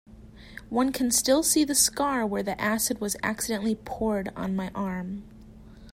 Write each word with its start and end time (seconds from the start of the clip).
One 0.71 0.91
can 0.91 1.11
still 1.11 1.43
see 1.43 1.63
the 1.63 1.75
scar 1.75 2.25
where 2.25 2.41
the 2.41 2.59
acid 2.59 2.99
was 2.99 3.15
accidentally 3.21 3.75
poured 3.75 4.29
on 4.35 4.55
my 4.55 4.71
arm. 4.73 5.25